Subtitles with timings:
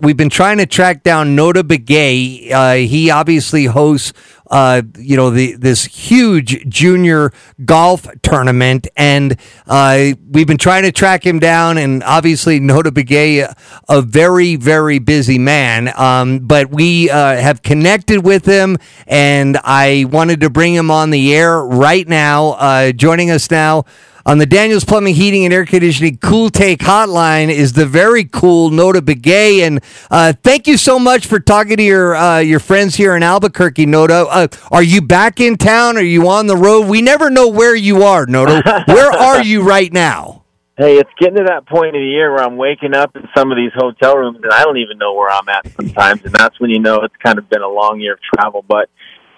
[0.00, 2.52] We've been trying to track down Notah Begay.
[2.52, 4.12] Uh, he obviously hosts,
[4.48, 7.32] uh, you know, the this huge junior
[7.64, 11.78] golf tournament, and uh, we've been trying to track him down.
[11.78, 13.52] And obviously, Notah Begay,
[13.88, 18.76] a very very busy man, um, but we uh, have connected with him,
[19.08, 22.50] and I wanted to bring him on the air right now.
[22.50, 23.84] Uh, joining us now
[24.28, 28.68] on the Daniels Plumbing, Heating, and Air Conditioning Cool Take Hotline is the very cool
[28.68, 29.60] Notah Begay.
[29.60, 29.80] And
[30.10, 33.86] uh, thank you so much for talking to your uh, your friends here in Albuquerque,
[33.86, 34.26] Notah.
[34.28, 35.96] Uh, are you back in town?
[35.96, 36.88] Are you on the road?
[36.88, 38.86] We never know where you are, Notah.
[38.86, 40.44] where are you right now?
[40.76, 43.50] Hey, it's getting to that point of the year where I'm waking up in some
[43.50, 46.60] of these hotel rooms and I don't even know where I'm at sometimes, and that's
[46.60, 48.62] when you know it's kind of been a long year of travel.
[48.68, 48.90] But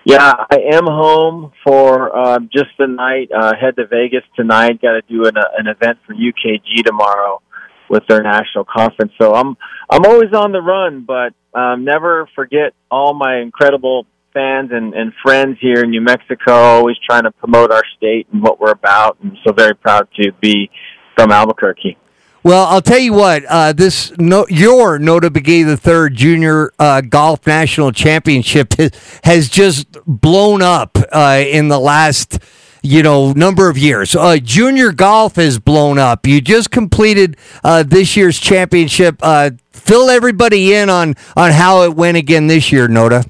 [0.04, 3.30] yeah, I am home for uh, just the night.
[3.32, 4.80] Uh, head to Vegas tonight.
[4.80, 7.42] Got to do an, uh, an event for UKG tomorrow
[7.88, 9.12] with their national conference.
[9.20, 9.56] So I'm
[9.91, 15.12] I'm always on the run, but um, never forget all my incredible fans and, and
[15.22, 16.53] friends here in New Mexico.
[16.53, 20.32] Always trying to promote our state and what we're about, and so very proud to
[20.41, 20.70] be
[21.16, 21.98] from Albuquerque.
[22.42, 23.44] Well, I'll tell you what.
[23.44, 28.74] Uh, this no, your Notah Begay the Third Junior uh, Golf National Championship
[29.24, 32.38] has, just blown up uh, in the last
[32.82, 34.16] you know number of years.
[34.16, 36.27] Uh, junior golf has blown up.
[36.27, 39.16] You just completed uh, this year's championship.
[39.20, 43.28] Uh, fill everybody in on on how it went again this year, Notah.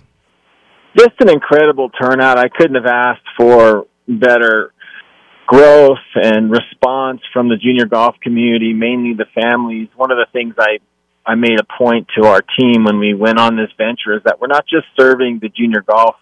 [0.96, 2.38] Just an incredible turnout.
[2.38, 4.72] I couldn't have asked for better
[5.50, 9.88] growth and response from the junior golf community, mainly the families.
[9.96, 10.78] One of the things I
[11.26, 14.40] I made a point to our team when we went on this venture is that
[14.40, 16.14] we're not just serving the junior golf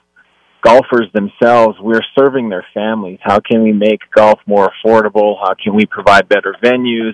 [0.65, 3.19] golfers themselves, we're serving their families.
[3.23, 5.37] How can we make golf more affordable?
[5.39, 7.13] How can we provide better venues,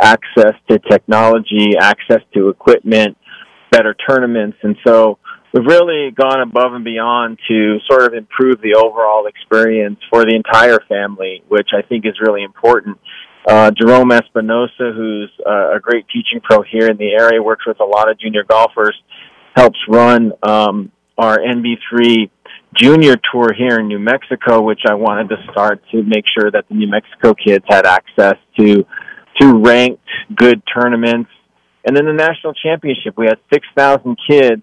[0.00, 3.16] access to technology, access to equipment,
[3.70, 4.58] better tournaments?
[4.62, 5.18] And so
[5.54, 10.34] we've really gone above and beyond to sort of improve the overall experience for the
[10.34, 12.98] entire family, which I think is really important.
[13.46, 17.78] Uh, Jerome Espinosa, who's uh, a great teaching pro here in the area, works with
[17.80, 18.98] a lot of junior golfers,
[19.54, 22.30] helps run um, our NB3
[22.74, 26.64] junior tour here in New Mexico, which I wanted to start to make sure that
[26.68, 28.84] the New Mexico kids had access to
[29.40, 30.00] to ranked
[30.34, 31.30] good tournaments.
[31.84, 34.62] And then the national championship, we had 6,000 kids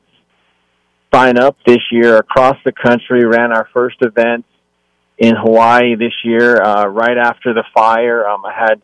[1.13, 3.25] sign up this year across the country.
[3.25, 4.45] Ran our first event
[5.17, 8.27] in Hawaii this year, uh, right after the fire.
[8.27, 8.81] Um, I had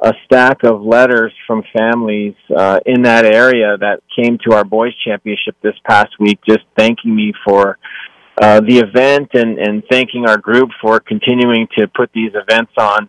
[0.00, 4.92] a stack of letters from families uh, in that area that came to our boys
[5.04, 7.78] championship this past week, just thanking me for
[8.40, 13.08] uh, the event and, and thanking our group for continuing to put these events on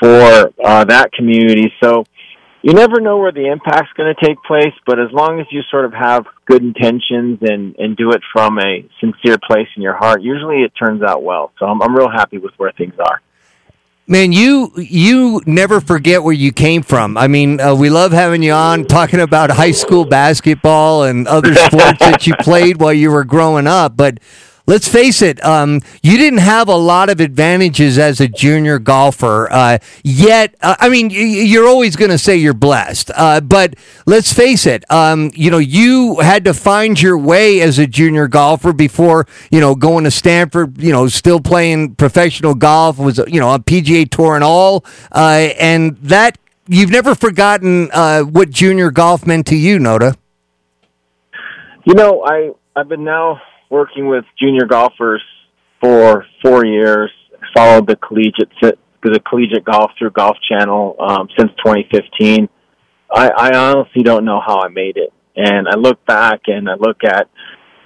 [0.00, 1.72] for uh, that community.
[1.82, 2.04] So
[2.62, 5.62] you never know where the impact's going to take place, but as long as you
[5.70, 9.96] sort of have good intentions and, and do it from a sincere place in your
[9.96, 11.52] heart, usually it turns out well.
[11.58, 13.20] So I'm, I'm real happy with where things are.
[14.06, 17.16] Man, you you never forget where you came from.
[17.16, 21.54] I mean, uh, we love having you on talking about high school basketball and other
[21.66, 24.18] sports that you played while you were growing up, but
[24.70, 29.48] let's face it, um, you didn't have a lot of advantages as a junior golfer.
[29.50, 33.10] Uh, yet, uh, I mean, you're always going to say you're blessed.
[33.16, 33.74] Uh, but
[34.06, 38.28] let's face it, um, you know, you had to find your way as a junior
[38.28, 43.40] golfer before, you know, going to Stanford, you know, still playing professional golf, was, you
[43.40, 44.84] know, on PGA Tour and all.
[45.10, 46.38] Uh, and that,
[46.68, 50.16] you've never forgotten uh, what junior golf meant to you, Notah.
[51.84, 55.22] You know, I, I've been now working with junior golfers
[55.80, 57.10] for four years.
[57.56, 58.50] Followed the collegiate
[59.02, 62.48] the collegiate golf through Golf Channel um, since 2015.
[63.10, 66.74] I, I honestly don't know how I made it, and I look back and I
[66.74, 67.28] look at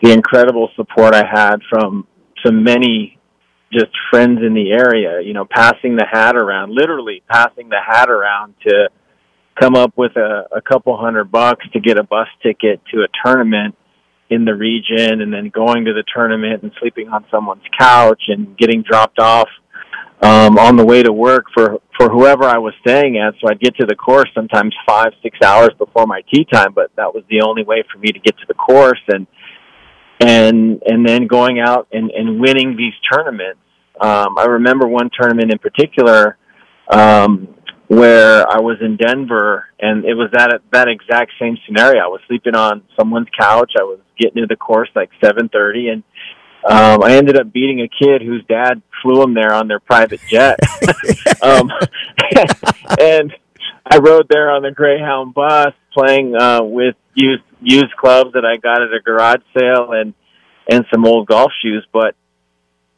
[0.02, 2.06] the incredible support I had from
[2.44, 3.18] so many
[3.72, 5.20] just friends in the area.
[5.22, 8.90] You know, passing the hat around, literally passing the hat around to
[9.58, 13.06] come up with a, a couple hundred bucks to get a bus ticket to a
[13.24, 13.76] tournament
[14.30, 18.56] in the region and then going to the tournament and sleeping on someone's couch and
[18.56, 19.48] getting dropped off
[20.22, 23.34] um, on the way to work for for whoever I was staying at.
[23.40, 26.90] So I'd get to the course sometimes five six hours before my tee time, but
[26.96, 29.26] that was the only way for me to get to the course and
[30.20, 33.60] and and then going out and and winning these tournaments.
[34.00, 36.36] Um, I remember one tournament in particular.
[36.88, 37.54] Um,
[37.88, 42.02] where I was in Denver, and it was that that exact same scenario.
[42.02, 43.72] I was sleeping on someone's couch.
[43.78, 46.02] I was getting to the course like seven thirty, and
[46.64, 50.20] um, I ended up beating a kid whose dad flew him there on their private
[50.28, 50.58] jet.
[51.42, 51.70] um,
[52.98, 53.32] and
[53.86, 58.56] I rode there on the Greyhound bus, playing uh, with used used clubs that I
[58.56, 60.14] got at a garage sale and
[60.70, 61.86] and some old golf shoes.
[61.92, 62.14] But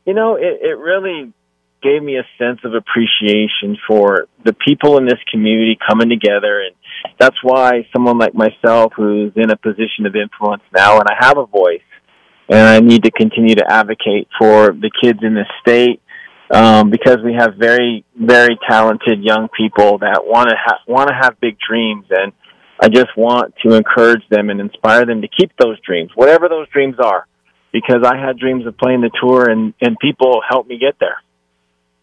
[0.05, 1.33] you know, it, it really
[1.83, 6.75] gave me a sense of appreciation for the people in this community coming together and
[7.19, 11.39] that's why someone like myself who's in a position of influence now and I have
[11.39, 11.81] a voice
[12.49, 16.01] and I need to continue to advocate for the kids in this state
[16.51, 21.15] um, because we have very, very talented young people that want to ha- want to
[21.15, 22.33] have big dreams, and
[22.81, 26.69] I just want to encourage them and inspire them to keep those dreams, whatever those
[26.69, 27.27] dreams are,
[27.73, 31.17] because I had dreams of playing the tour, and and people helped me get there.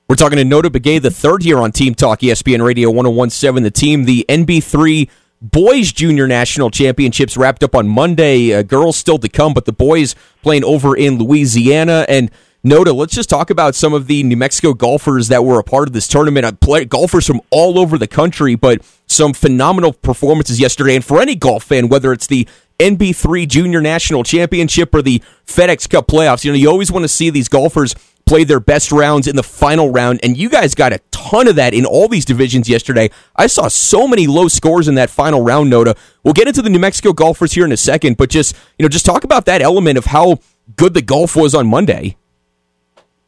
[0.09, 3.63] We're talking to Notah Begay, the third year on Team Talk ESPN Radio 1017.
[3.63, 5.09] The team, the NB3
[5.41, 8.53] Boys Junior National Championships wrapped up on Monday.
[8.53, 12.05] Uh, girls still to come, but the boys playing over in Louisiana.
[12.09, 12.31] And
[12.65, 15.87] Notah, let's just talk about some of the New Mexico golfers that were a part
[15.87, 16.45] of this tournament.
[16.45, 20.95] I play golfers from all over the country, but some phenomenal performances yesterday.
[20.95, 22.45] And for any golf fan, whether it's the
[22.79, 27.09] NB3 Junior National Championship or the FedEx Cup playoffs, you know, you always want to
[27.09, 30.93] see these golfers play their best rounds in the final round, and you guys got
[30.93, 33.09] a ton of that in all these divisions yesterday.
[33.35, 35.97] I saw so many low scores in that final round, Notah.
[36.23, 38.89] We'll get into the New Mexico golfers here in a second, but just you know,
[38.89, 40.39] just talk about that element of how
[40.75, 42.17] good the golf was on Monday.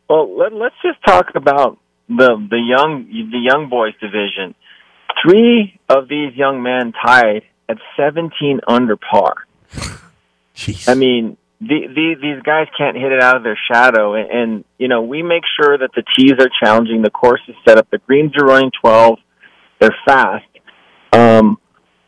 [0.09, 4.55] Well, let, us just talk about the the young the young boys division.
[5.23, 9.35] Three of these young men tied at 17 under par.
[10.55, 10.87] Jeez.
[10.87, 14.65] I mean, the, the, these guys can't hit it out of their shadow, and, and
[14.77, 17.87] you know we make sure that the tees are challenging, the course is set up,
[17.91, 19.19] the greens are running twelve,
[19.79, 20.45] they're fast.
[21.11, 21.57] Um,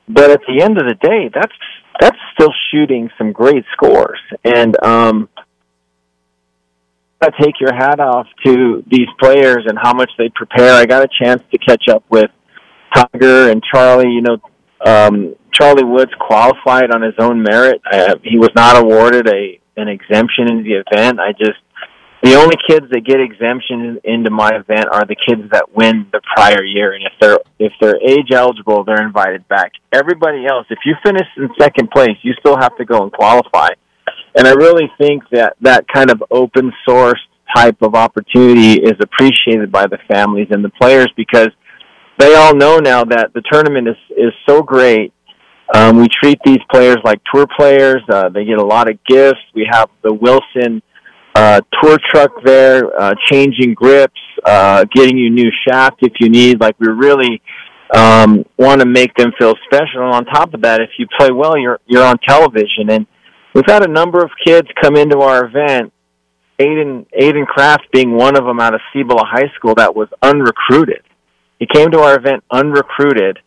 [0.07, 1.53] but at the end of the day, that's
[1.99, 5.29] that's still shooting some great scores, and um,
[7.21, 10.73] I take your hat off to these players and how much they prepare.
[10.73, 12.29] I got a chance to catch up with
[12.93, 14.11] Tiger and Charlie.
[14.11, 14.37] You know,
[14.85, 17.81] um, Charlie Woods qualified on his own merit.
[17.89, 21.19] Uh, he was not awarded a an exemption in the event.
[21.19, 21.59] I just
[22.23, 26.19] the only kids that get exemption into my event are the kids that win the
[26.35, 29.71] prior year, and if they're if they're age eligible, they're invited back.
[29.93, 33.69] Everybody else, if you finish in second place, you still have to go and qualify.
[34.35, 37.19] And I really think that that kind of open source
[37.55, 41.49] type of opportunity is appreciated by the families and the players because
[42.17, 45.13] they all know now that the tournament is is so great.
[45.73, 48.01] Um, we treat these players like tour players.
[48.09, 49.41] Uh, they get a lot of gifts.
[49.53, 50.81] We have the Wilson
[51.35, 56.59] uh, tour truck there, uh, changing grips, uh, getting you new shaft if you need.
[56.59, 57.41] Like we really
[57.95, 60.03] um, want to make them feel special.
[60.03, 62.89] And on top of that, if you play well, you're you're on television.
[62.89, 63.05] And
[63.53, 65.93] we've had a number of kids come into our event.
[66.59, 71.03] Aiden Aiden Kraft being one of them out of Cibola High School that was unrecruited.
[71.59, 73.39] He came to our event unrecruited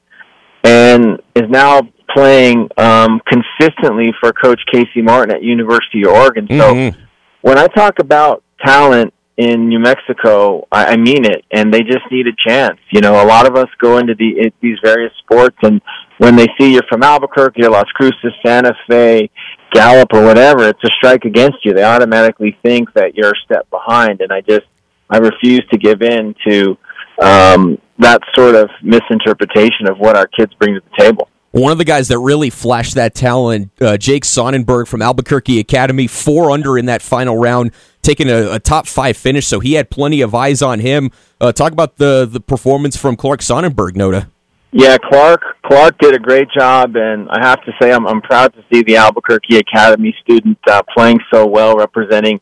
[0.64, 1.82] and is now
[2.14, 6.46] playing um, consistently for Coach Casey Martin at University of Oregon.
[6.48, 7.00] So mm-hmm.
[7.42, 12.04] when I talk about talent in New Mexico, I, I mean it, and they just
[12.10, 12.78] need a chance.
[12.90, 15.80] You know, a lot of us go into the these various sports, and
[16.18, 19.30] when they see you're from Albuquerque or Las Cruces, Santa Fe,
[19.72, 21.72] Gallup, or whatever, it's a strike against you.
[21.72, 24.66] They automatically think that you're a step behind, and I just
[25.08, 26.76] I refuse to give in to
[27.22, 31.29] um, that sort of misinterpretation of what our kids bring to the table.
[31.52, 36.07] One of the guys that really flashed that talent, uh, Jake Sonnenberg from Albuquerque Academy,
[36.07, 39.47] four under in that final round, taking a, a top five finish.
[39.49, 41.11] So he had plenty of eyes on him.
[41.40, 44.28] Uh, talk about the the performance from Clark Sonnenberg, Notah.
[44.73, 48.54] Yeah, Clark Clark did a great job, and I have to say I'm I'm proud
[48.54, 52.40] to see the Albuquerque Academy student uh, playing so well, representing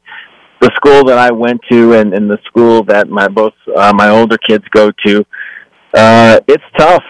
[0.61, 4.11] the school that I went to and, and the school that my both uh, my
[4.11, 5.25] older kids go to.
[5.95, 7.04] Uh, it's tough.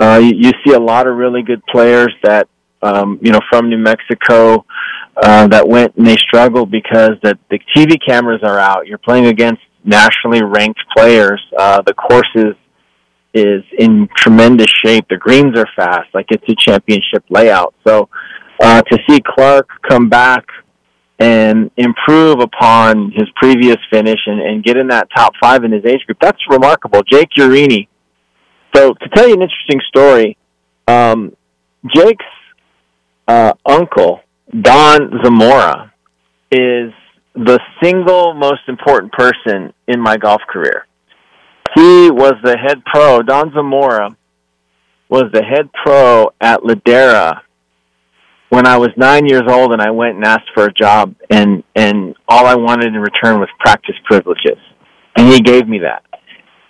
[0.00, 2.48] Uh, you, you see a lot of really good players that
[2.82, 4.64] um, you know from New Mexico
[5.16, 8.86] uh, that went and they struggled because the the TV cameras are out.
[8.86, 11.40] You're playing against nationally ranked players.
[11.56, 12.54] Uh, the courses
[13.34, 15.06] is in tremendous shape.
[15.08, 17.74] The greens are fast, like it's a championship layout.
[17.86, 18.08] So
[18.60, 20.44] uh, to see Clark come back
[21.18, 25.84] and improve upon his previous finish and, and get in that top five in his
[25.84, 27.02] age group, that's remarkable.
[27.02, 27.88] Jake Urini
[28.74, 30.36] so to tell you an interesting story,
[30.88, 31.36] um,
[31.94, 32.24] Jake's
[33.28, 34.20] uh, uncle
[34.60, 35.92] Don Zamora
[36.52, 36.92] is
[37.34, 40.86] the single most important person in my golf career.
[41.74, 43.22] He was the head pro.
[43.22, 44.16] Don Zamora
[45.08, 47.40] was the head pro at Ladera
[48.50, 51.64] when I was nine years old, and I went and asked for a job, and
[51.74, 54.58] and all I wanted in return was practice privileges,
[55.16, 56.04] and he gave me that,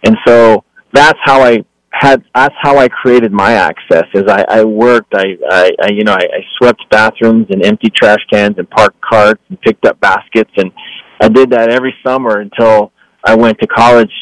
[0.05, 1.65] and so that's how I
[2.01, 4.05] had that's how I created my access.
[4.15, 7.91] Is I, I worked, I, I, I you know I, I swept bathrooms and empty
[7.91, 10.73] trash cans and parked carts and picked up baskets, and
[11.21, 12.93] I did that every summer until
[13.25, 14.13] I went to college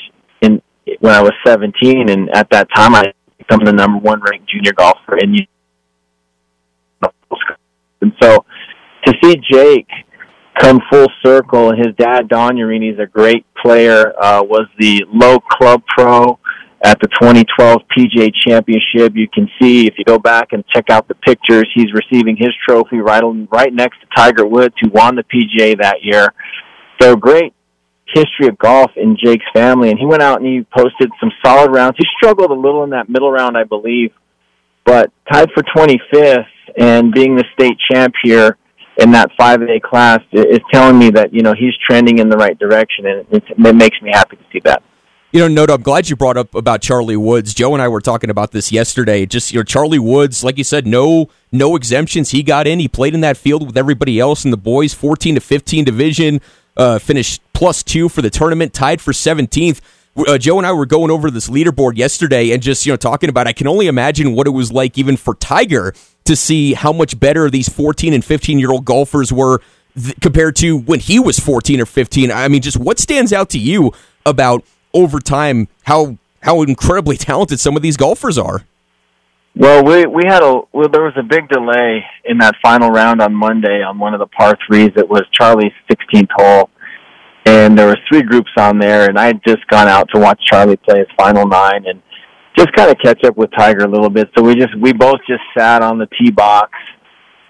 [0.42, 0.60] in
[1.00, 4.72] when I was 17, and at that time I become the number one ranked junior
[4.72, 5.36] golfer in.
[8.02, 8.44] And so
[9.06, 9.88] to see Jake
[10.58, 14.12] come full circle, and his dad Don Urini is a great player.
[14.20, 16.38] Uh, was the low club pro
[16.84, 19.14] at the 2012 PGA Championship.
[19.14, 22.50] You can see if you go back and check out the pictures, he's receiving his
[22.66, 26.32] trophy right on, right next to Tiger Woods, who won the PGA that year.
[27.00, 27.54] So great
[28.14, 31.70] history of golf in Jake's family, and he went out and he posted some solid
[31.70, 31.96] rounds.
[31.98, 34.12] He struggled a little in that middle round, I believe,
[34.84, 36.44] but tied for 25th
[36.76, 38.56] and being the state champ here
[38.98, 42.58] in that 5A class is telling me that you know he's trending in the right
[42.58, 44.82] direction, and it, it makes me happy to see that.
[45.32, 47.54] You know, Notah, I'm glad you brought up about Charlie Woods.
[47.54, 49.24] Joe and I were talking about this yesterday.
[49.24, 52.32] Just you know, Charlie Woods, like you said, no no exemptions.
[52.32, 52.78] He got in.
[52.80, 56.42] He played in that field with everybody else in the boys, 14 to 15 division.
[56.76, 59.80] Uh, finished plus two for the tournament, tied for 17th.
[60.16, 63.30] Uh, Joe and I were going over this leaderboard yesterday and just you know talking
[63.30, 63.46] about.
[63.46, 67.18] I can only imagine what it was like even for Tiger to see how much
[67.18, 69.62] better these 14 and 15 year old golfers were
[69.98, 72.30] th- compared to when he was 14 or 15.
[72.30, 73.92] I mean, just what stands out to you
[74.26, 74.62] about
[74.94, 78.64] over time how how incredibly talented some of these golfers are.
[79.54, 83.20] Well, we we had a well, there was a big delay in that final round
[83.20, 84.90] on Monday on one of the par threes.
[84.96, 86.70] It was Charlie's 16th hole,
[87.44, 90.40] and there were three groups on there, and I had just gone out to watch
[90.50, 92.00] Charlie play his final nine and
[92.56, 94.30] just kind of catch up with Tiger a little bit.
[94.36, 96.70] So we just we both just sat on the tee box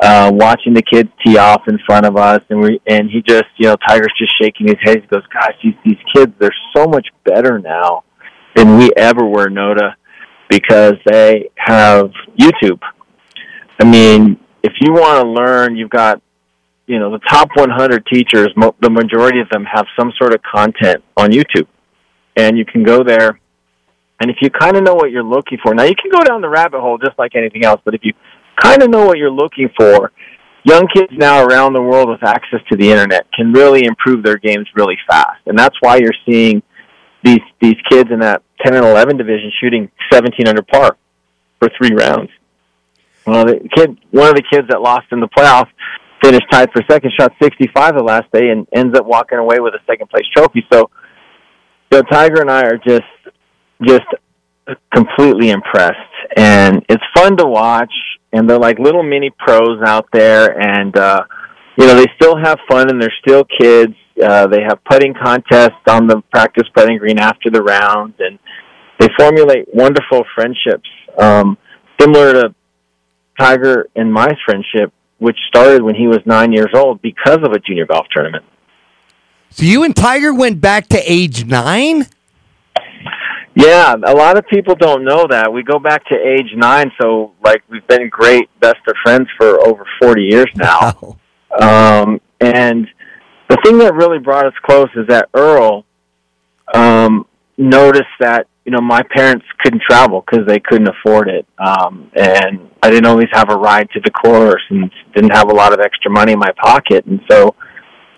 [0.00, 3.44] uh, watching the kids tee off in front of us, and we and he just,
[3.56, 5.00] you know, Tiger's just shaking his head.
[5.00, 8.04] He goes, "Gosh, these these kids, they're so much better now
[8.56, 9.94] than we ever were, Notah,
[10.48, 12.80] because they have YouTube.
[13.80, 16.20] I mean, if you want to learn, you've got,
[16.86, 18.48] you know, the top 100 teachers.
[18.56, 21.68] Mo- the majority of them have some sort of content on YouTube,
[22.36, 23.38] and you can go there."
[24.20, 26.42] And if you kind of know what you're looking for, now you can go down
[26.42, 28.12] the rabbit hole just like anything else, but if you
[28.60, 30.12] kind of know what you're looking for,
[30.64, 34.36] young kids now around the world with access to the internet can really improve their
[34.36, 35.40] games really fast.
[35.46, 36.62] And that's why you're seeing
[37.24, 40.96] these these kids in that 10 and 11 division shooting 17 under par
[41.58, 42.30] for three rounds.
[43.26, 45.70] Well, the kid, one of the kids that lost in the playoffs,
[46.22, 49.74] finished tied for second, shot 65 the last day, and ends up walking away with
[49.74, 50.66] a second place trophy.
[50.72, 50.90] So,
[51.92, 53.02] so Tiger and I are just
[53.84, 54.06] just
[54.94, 55.96] completely impressed,
[56.36, 57.92] and it's fun to watch
[58.32, 61.22] and they're like little mini pros out there and uh
[61.76, 63.94] you know they still have fun and they're still kids.
[64.22, 68.38] Uh they have putting contests on the practice putting green after the round and
[68.98, 70.88] they formulate wonderful friendships
[71.18, 71.58] um
[72.00, 72.54] similar to
[73.38, 77.58] tiger and my friendship which started when he was nine years old because of a
[77.60, 78.44] junior golf tournament.
[79.50, 82.06] So you and tiger went back to age nine
[83.54, 85.52] yeah, a lot of people don't know that.
[85.52, 89.60] We go back to age nine, so like we've been great best of friends for
[89.66, 91.16] over 40 years now.
[91.60, 92.04] Wow.
[92.04, 92.88] Um, and
[93.50, 95.84] the thing that really brought us close is that Earl
[96.72, 97.26] um,
[97.58, 102.70] noticed that you know my parents couldn't travel because they couldn't afford it, um, and
[102.82, 105.80] I didn't always have a ride to the course and didn't have a lot of
[105.80, 107.54] extra money in my pocket, and so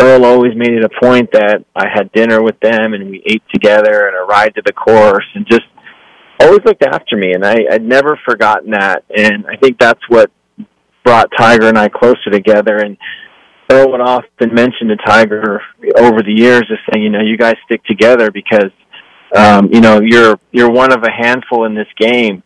[0.00, 3.42] Earl always made it a point that I had dinner with them and we ate
[3.52, 5.62] together and a ride to the course and just
[6.40, 10.30] always looked after me and I, I'd never forgotten that and I think that's what
[11.04, 12.96] brought Tiger and I closer together and
[13.70, 15.60] Earl would often mention to Tiger
[15.96, 18.70] over the years just saying, you know, you guys stick together because
[19.34, 22.42] um, you know, you're you're one of a handful in this game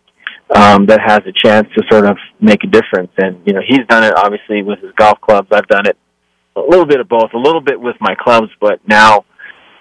[0.55, 3.11] um, that has a chance to sort of make a difference.
[3.19, 5.49] And you know, he's done it obviously with his golf clubs.
[5.53, 5.99] I've done it
[6.65, 9.25] a little bit of both, a little bit with my clubs, but now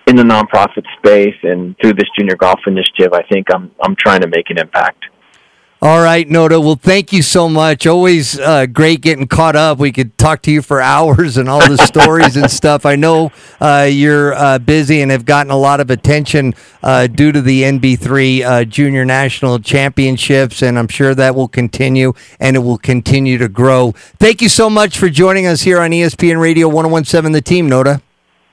[0.07, 4.21] in the nonprofit space and through this junior golf initiative, I think I'm I'm trying
[4.21, 5.05] to make an impact.
[5.79, 6.59] All right, Notah.
[6.59, 7.85] Well, thank you so much.
[7.85, 9.77] Always uh, great getting caught up.
[9.77, 12.83] We could talk to you for hours and all the stories and stuff.
[12.83, 13.31] I know
[13.61, 17.61] uh, you're uh, busy and have gotten a lot of attention uh, due to the
[17.61, 23.37] NB3 uh, Junior National Championships, and I'm sure that will continue and it will continue
[23.37, 23.91] to grow.
[24.19, 28.01] Thank you so much for joining us here on ESPN Radio 1017 The Team, Notah.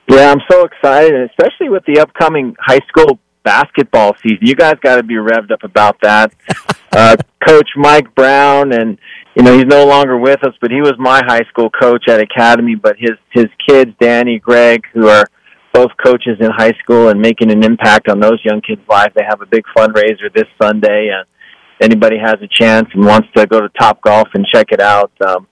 [0.07, 4.39] Yeah, I'm so excited, especially with the upcoming high school basketball season.
[4.41, 6.31] You guys got to be revved up about that.
[6.95, 7.15] Uh,
[7.47, 8.97] coach Mike Brown, and
[9.35, 12.19] you know he's no longer with us, but he was my high school coach at
[12.19, 12.75] Academy.
[12.75, 15.25] But his his kids, Danny, Greg, who are
[15.73, 19.13] both coaches in high school and making an impact on those young kids' lives.
[19.15, 21.25] They have a big fundraiser this Sunday, and
[21.81, 25.11] anybody has a chance and wants to go to Top Golf and check it out,
[25.27, 25.47] um,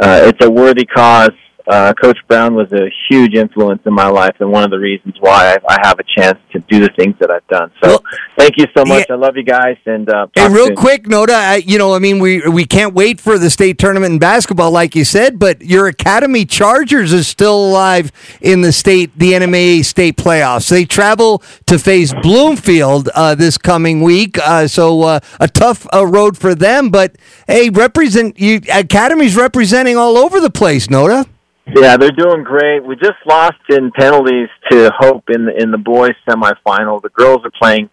[0.00, 1.32] uh, it's a worthy cause
[1.68, 5.14] uh, Coach Brown was a huge influence in my life and one of the reasons
[5.20, 7.70] why I, I have a chance to do the things that I've done.
[7.82, 8.02] So Well,
[8.38, 9.06] thank you so much.
[9.08, 9.14] yeah.
[9.14, 9.76] I love you guys.
[9.86, 10.76] And uh, Hey, real soon.
[10.76, 14.12] quick, Notah, I, you know, I mean, we we can't wait for the state tournament
[14.12, 19.10] in basketball, like you said, but your Academy Chargers is still alive in the state,
[19.18, 20.68] the NMAA state playoffs.
[20.68, 26.06] They travel to face Bloomfield uh, this coming week, uh, so uh, a tough uh,
[26.06, 26.90] road for them.
[26.90, 31.26] But hey, represent you, Academy's representing all over the place, Notah.
[31.74, 32.84] Yeah, they're doing great.
[32.84, 37.02] We just lost in penalties to Hope in the in the boys semifinal.
[37.02, 37.90] The girls are playing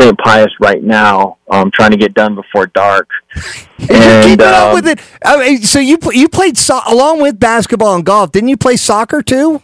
[0.00, 0.16] St.
[0.18, 3.08] Pius right now, um, trying to get done before dark.
[3.78, 5.00] You're And keeping up um, with it.
[5.24, 8.32] I mean, so you you played so- along with basketball and golf.
[8.32, 9.62] Didn't you play soccer too?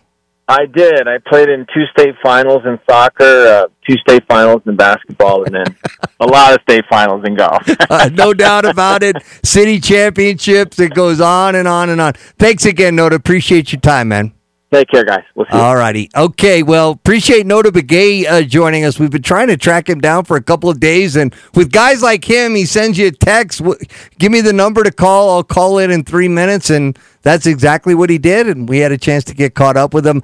[0.48, 1.08] I did.
[1.08, 5.54] I played in two state finals in soccer, uh, two state finals in basketball, and
[5.54, 5.76] then
[6.20, 7.62] a lot of state finals in golf.
[7.88, 9.16] Uh, no doubt about it.
[9.44, 10.78] City championships.
[10.80, 12.12] It goes on and on and on.
[12.38, 13.14] Thanks again, Notah.
[13.14, 14.32] Appreciate your time, man.
[14.72, 15.22] Take care, guys.
[15.36, 15.52] We'll see.
[15.56, 16.10] All righty.
[16.16, 16.64] Okay.
[16.64, 18.98] Well, appreciate Notah Begay uh, joining us.
[18.98, 22.02] We've been trying to track him down for a couple of days, and with guys
[22.02, 23.60] like him, he sends you a text.
[23.60, 23.78] W-
[24.18, 25.30] Give me the number to call.
[25.30, 28.48] I'll call it in three minutes, and that's exactly what he did.
[28.48, 30.14] And we had a chance to get caught up with him.